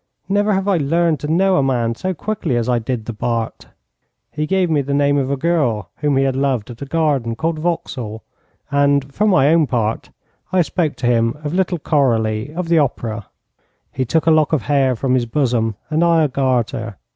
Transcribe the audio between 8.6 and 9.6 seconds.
and, for my